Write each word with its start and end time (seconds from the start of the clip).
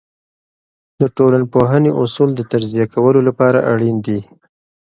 د 0.99 1.01
ټولنپوهنې 1.17 1.91
اصول 2.03 2.29
د 2.35 2.41
تجزیه 2.51 2.85
کولو 2.95 3.19
لپاره 3.27 3.59
اړین 3.71 3.97
دي. 4.05 4.19